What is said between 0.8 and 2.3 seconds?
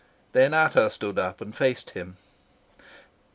stood up and faced him.